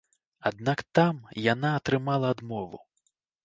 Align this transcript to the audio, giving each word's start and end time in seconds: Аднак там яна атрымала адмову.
Аднак 0.49 0.81
там 1.01 1.21
яна 1.53 1.75
атрымала 1.83 2.35
адмову. 2.37 2.85